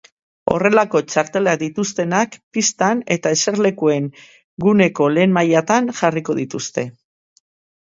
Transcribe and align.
Horrelako 0.53 1.01
txartelak 1.13 1.59
dituztenak 1.63 2.37
pistan 2.57 3.03
eta 3.17 3.35
eserlekuen 3.37 4.09
guneko 4.67 5.13
lehen 5.19 5.39
mailatan 5.39 5.95
jarriko 6.03 6.41
dituzte. 6.43 6.89